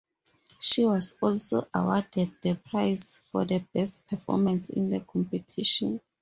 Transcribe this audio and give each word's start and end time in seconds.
She 0.59 0.83
was 0.83 1.13
also 1.21 1.67
awarded 1.75 2.31
the 2.41 2.55
prize 2.55 3.19
for 3.31 3.45
best 3.45 4.07
performance 4.07 4.67
in 4.71 4.89
the 4.89 5.01
competition. 5.01 6.01